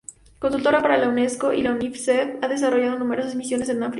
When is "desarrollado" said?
2.47-2.97